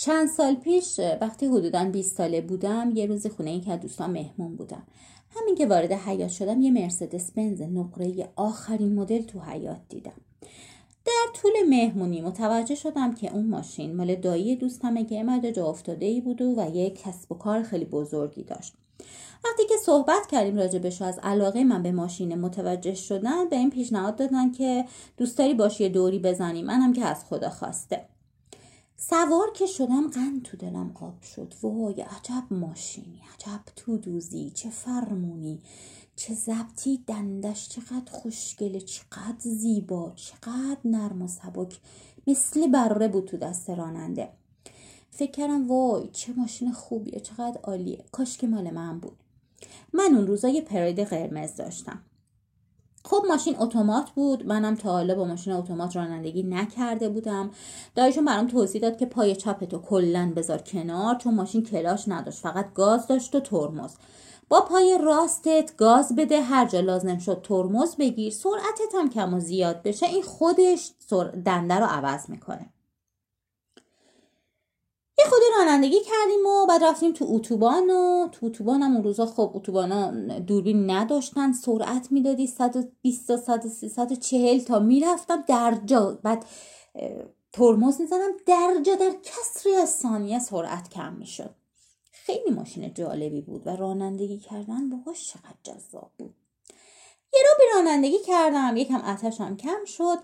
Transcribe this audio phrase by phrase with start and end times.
[0.00, 4.56] چند سال پیش وقتی حدودا 20 ساله بودم یه روز خونه این که دوستان مهمون
[4.56, 4.82] بودم.
[5.36, 10.12] همین که وارد حیات شدم یه مرسدس بنز نقره آخرین مدل تو حیات دیدم.
[11.04, 16.06] در طول مهمونی متوجه شدم که اون ماشین مال دایی دوستمه که امد جا افتاده
[16.06, 18.74] ای بود و یه کسب و کار خیلی بزرگی داشت.
[19.44, 24.16] وقتی که صحبت کردیم راجبش از علاقه من به ماشین متوجه شدن به این پیشنهاد
[24.16, 24.84] دادن که
[25.16, 28.04] دوست داری باشی دوری بزنیم منم که از خدا خواسته.
[29.02, 31.54] سوار که شدم قند تو دلم آب شد.
[31.62, 34.50] وای عجب ماشینی عجب تو دوزی.
[34.50, 35.60] چه فرمونی
[36.16, 41.78] چه زبطی دندش چقدر خوشگله چقدر زیبا چقدر نرم و سبک.
[42.26, 44.28] مثل بره بود تو دست راننده.
[45.10, 48.04] فکر کردم وای چه ماشین خوبیه چقدر عالیه.
[48.12, 49.16] کاش که مال من بود.
[49.92, 52.02] من اون روزا یه پرید قرمز داشتم.
[53.10, 54.46] خب ماشین اتومات بود.
[54.46, 57.50] منم تا حالا با ماشین اتومات رانندگی نکرده بودم.
[57.94, 62.38] دایشون برام توضیح داد که پای چپتو کلا بذار کنار چون ماشین کلاش نداشت.
[62.38, 63.94] فقط گاز داشت و ترمز.
[64.48, 68.32] با پای راستت گاز بده هر جا لازم شد ترمز بگیر.
[68.32, 70.06] سرعتت هم کم و زیاد بشه.
[70.06, 70.92] این خودش
[71.44, 72.66] دنده رو عوض می‌کنه.
[75.20, 79.26] یه خود رانندگی کردیم و بعد رفتیم تو اتوبان و تو اتوبان هم اون روزا
[79.26, 86.18] خب اتوبانا دوربین نداشتن سرعت می‌دادی 120 تا 130 140 تا می‌رفتم در جا.
[86.22, 86.44] بعد
[87.52, 91.54] ترمز می‌زنم در جا در کسری از ثانیه سرعت کم می‌شد.
[92.12, 96.34] خیلی ماشین جالبی بود و رانندگی کردن باهاش چقدر جذاب بود.
[97.32, 100.18] یه رو رانندگی کردم یکم آتشم کم شد.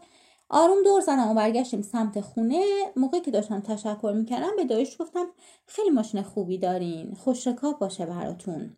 [0.48, 2.64] آروم دور زدم و برگشتیم سمت خونه.
[2.96, 5.26] موقعی که داشتم تشکر می‌کردم به دایش گفتم
[5.66, 7.48] خیلی ماشین خوبی دارین خوش
[7.80, 8.76] باشه براتون.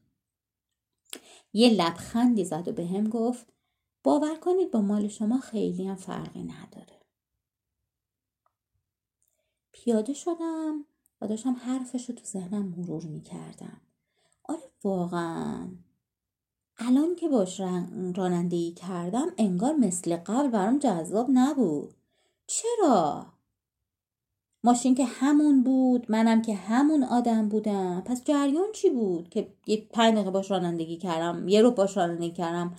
[1.53, 3.47] یه لبخندی زد و به هم گفت
[4.05, 6.99] باور کنید با مال شما خیلی هم فرقی نداره.
[9.73, 10.85] پیاده شدم
[11.21, 13.81] و داشتم حرفش رو تو ذهنم مرور می‌کردم.
[14.45, 15.69] آره واقعا.
[16.79, 17.61] الان که باش
[18.17, 21.95] رانندگی کردم انگار مثل قبل برام جذاب نبود.
[22.47, 23.27] چرا؟
[24.65, 28.03] ماشین که همون بود منم که همون آدم بودم.
[28.07, 32.31] پس جریان چی بود که یه پنج دقیقه باش رانندگی کردم یه رو باش رانندگی
[32.31, 32.75] کردم؟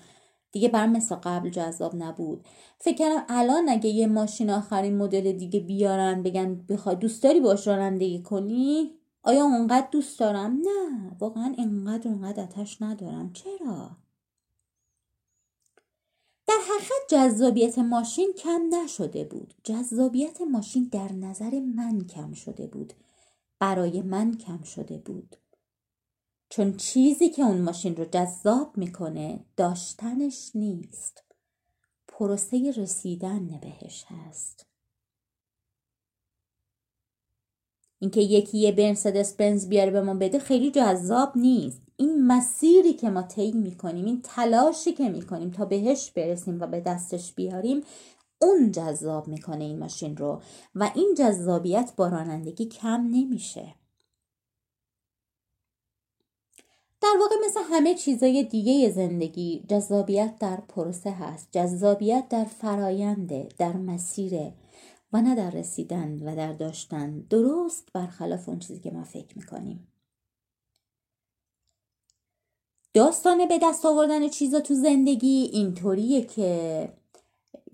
[0.51, 2.45] دیگه برام مثل قبل جذاب نبود.
[2.77, 7.67] فکر کردم الان اگه یه ماشین آخرین مدل دیگه بیارن بگن بخوای دوست داری باش
[7.67, 13.33] رانندگی کنی؟ آیا اونقدر دوست دارم؟ نه واقعا اینقدر اونقدر آتش ندارم.
[13.33, 13.97] چرا؟
[16.47, 19.53] در حقیقت جذابیت ماشین کم نشده بود.
[19.63, 22.93] جذابیت ماشین در نظر من کم شده بود.
[23.59, 25.35] برای من کم شده بود.
[26.49, 31.23] چون چیزی که اون ماشین رو جذاب می‌کنه داشتنش نیست.
[32.07, 34.68] پروسه رسیدن بهش هست.
[37.99, 41.81] اینکه یکی یه مرسدس بنز بیاره به ما بده خیلی جذاب نیست.
[41.97, 46.81] این مسیری که ما طی می‌کنیم این تلاشی که می‌کنیم تا بهش برسیم و به
[46.81, 47.83] دستش بیاریم
[48.41, 50.41] اون جذاب می‌کنه این ماشین رو
[50.75, 53.75] و این جذابیت با رانندگی کم نمیشه.
[57.01, 61.47] در واقع مثل همه چیزای دیگه زندگی جذابیت در پروسه هست.
[61.51, 64.53] جذابیت در فراینده در مسیره
[65.13, 67.19] و نه در رسیدن و در داشتن.
[67.19, 69.87] درست برخلاف اون چیزی که ما فکر می‌کنیم.
[72.93, 76.93] داستان به دست آوردن چیزا تو زندگی اینطوریه که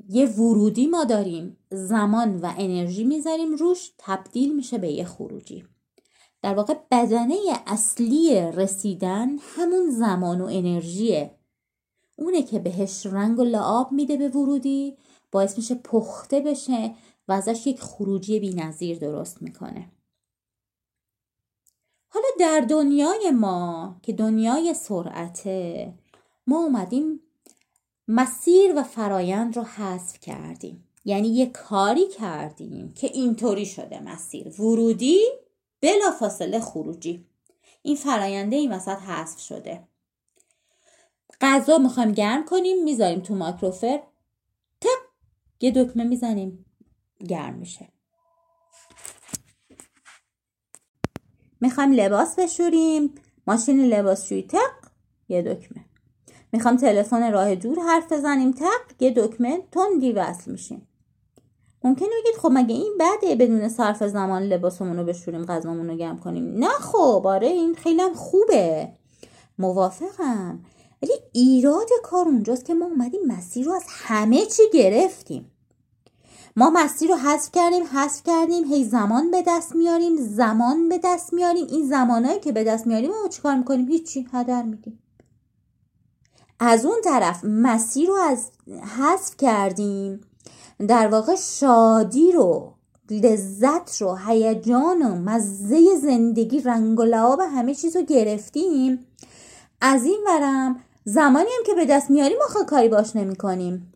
[0.10, 1.58] یه ورودی ما داریم.
[1.72, 3.56] زمان و انرژی می‌ذاریم.
[3.56, 5.66] روش تبدیل میشه به یه خروجی.
[6.42, 7.36] در واقع بدنه
[7.68, 11.32] اصلی رسیدن همون زمان و انرژیه.
[12.16, 14.98] اونه که بهش رنگ و لعاب میده به ورودی
[15.32, 16.96] باعث میشه پخته بشه.
[17.28, 19.92] و ازش یک خروجی بینظیر درست می‌کنه.
[22.08, 25.94] حالا در دنیای ما که دنیای سرعته
[26.48, 27.20] ما اومدیم
[28.08, 30.88] مسیر و فرایند رو حذف کردیم.
[31.06, 34.62] یعنی یه کاری کردیم که اینطوری شده مسیر.
[34.62, 35.22] ورودی
[35.82, 37.26] بلا فاصله خروجی.
[37.82, 39.88] این فراینده این وسط حذف شده.
[41.42, 44.04] غذا می‌خوایم گرم کنیم می‌ذاریم تو ماکروفر
[44.82, 45.00] تق
[45.62, 46.66] یه دکمه می‌زنیم.
[47.28, 47.88] گرم میشه.
[51.62, 53.16] می‌خوایم لباس بشوریم.
[53.48, 54.72] ماشین لباسشویی تق
[55.30, 55.86] یه دکمه.
[56.52, 60.88] می‌خوام تلفن راه دور حرف بزنیم تق یه دکمه تندی وصل میشیم.
[61.84, 66.20] ممکنه بگید خب مگه این بده بدون صرف زمان لباسمون رو بشوریم غذامون رو گرم
[66.20, 68.90] کنیم؟ نه خب آره این خیلی خوبه.
[69.58, 70.66] موافقم.
[71.02, 75.52] ولی ایراد کار اونجاست که ما اومدیم مسیر رو از همه چی گرفتیم.
[76.58, 81.34] ما مسیر رو حذف کردیم حذف کردیم هی زمان به دست میاریم زمان به دست
[81.34, 81.68] میاریم.
[81.70, 85.00] این زمانهایی که به دست میاریم ما چیکار می‌کنیم؟ هیچی هدر میدیم.
[86.60, 88.52] از اون طرف مسیر رو از
[88.98, 90.22] حذف کردیم.
[90.88, 92.74] در واقع شادی رو
[93.10, 99.06] لذت رو هیجان و مزه زندگی رنگ و لعاب همه چیز رو گرفتیم.
[99.82, 103.95] از این ورم زمانی هم که به دست میاریم آخه کاری باش نمی کنیم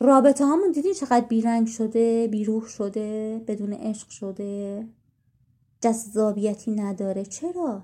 [0.00, 4.86] رابطه هامون دیدین چقدر بیرنگ شده بیروح شده بدون عشق شده؟
[5.80, 7.24] جذابیتی نداره.
[7.24, 7.82] چرا؟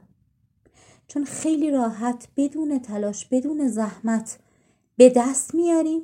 [1.08, 4.38] چون خیلی راحت بدون تلاش بدون زحمت
[4.96, 6.02] به دست میاریم.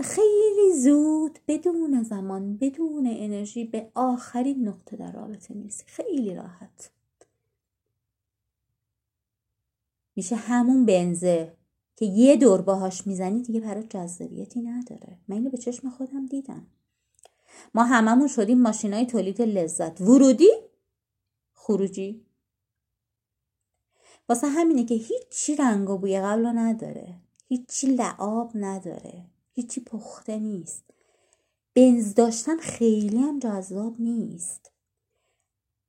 [0.00, 5.84] خیلی زود بدون زمان بدون انرژی به آخرین نقطه در رابطه می‌رسی.
[5.86, 6.90] خیلی راحت.
[10.16, 11.56] میشه همون بنزه.
[12.02, 15.18] که یه دور باهاش می‌زنی دیگه برای جذابیتی نداره.
[15.28, 16.66] من اینو به چشم خودم دیدم.
[17.74, 20.00] ما هممون شدیم ماشینای تولید لذت.
[20.00, 20.50] ورودی؟
[21.52, 22.26] خروجی.
[24.28, 27.14] واسه همینه که هیچی رنگ و بوی قبل نداره.
[27.48, 29.24] هیچی لعاب نداره.
[29.52, 30.84] هیچی پخته نیست.
[31.74, 34.70] بنز داشتن خیلی هم جذاب نیست.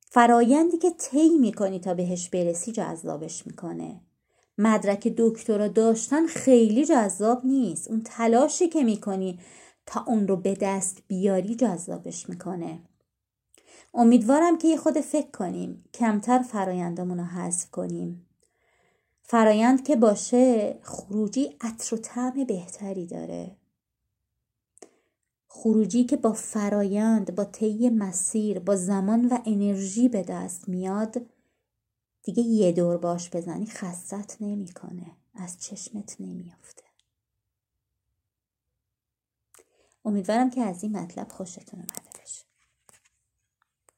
[0.02, 4.02] فرایندی که طی می‌کنی تا بهش برسی جذابش می‌کنه.
[4.58, 7.88] مدرک دکترا داشتن خیلی جذاب نیست.
[7.88, 9.40] اون تلاشی که می‌کنی
[9.86, 12.80] تا اون رو به دست بیاری جذابش می‌کنه.
[13.94, 15.84] امیدوارم که یه خود فکر کنیم.
[15.94, 18.26] کمتر فرایندمون رو حذف کنیم.
[19.24, 23.56] فرایند که باشه خروجی عطر و طعم بهتری داره.
[25.48, 31.22] خروجی که با فرایند با طی مسیر با زمان و انرژی به دست میاد
[32.24, 35.12] دیگه یه دور باش بزنی خستت نمی‌کنه.
[35.36, 36.84] از چشمت نمیافته.
[40.06, 42.13] امیدوارم که از این مطلب خوشتون اومده.